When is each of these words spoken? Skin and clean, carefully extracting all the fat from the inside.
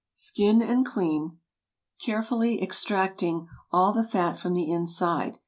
Skin 0.15 0.63
and 0.63 0.83
clean, 0.83 1.37
carefully 2.03 2.59
extracting 2.59 3.47
all 3.71 3.93
the 3.93 4.03
fat 4.03 4.35
from 4.35 4.55
the 4.55 4.67
inside. 4.71 5.37